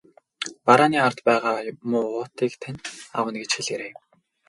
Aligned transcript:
Барааны 0.65 0.97
ард 1.07 1.19
байгаа 1.27 1.57
муу 1.89 2.07
уутыг 2.17 2.51
тань 2.61 2.79
авна 3.17 3.37
гэж 3.41 3.51
хэлээрэй. 3.55 3.93